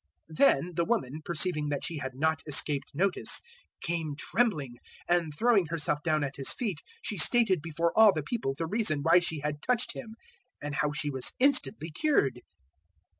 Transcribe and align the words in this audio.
008:047 0.31 0.37
Then 0.39 0.73
the 0.73 0.85
woman, 0.85 1.21
perceiving 1.23 1.69
that 1.69 1.85
she 1.85 1.99
had 1.99 2.15
not 2.15 2.41
escaped 2.47 2.95
notice, 2.95 3.39
came 3.83 4.15
trembling, 4.15 4.79
and 5.07 5.31
throwing 5.31 5.67
herself 5.67 6.01
down 6.01 6.23
at 6.23 6.37
His 6.37 6.51
feet 6.53 6.81
she 7.03 7.17
stated 7.19 7.61
before 7.61 7.95
all 7.95 8.11
the 8.11 8.23
people 8.23 8.55
the 8.55 8.65
reason 8.65 9.01
why 9.03 9.19
she 9.19 9.41
had 9.41 9.61
touched 9.61 9.93
Him 9.93 10.15
and 10.59 10.73
how 10.73 10.91
she 10.91 11.11
was 11.11 11.33
instantly 11.37 11.91
cured. 11.91 12.41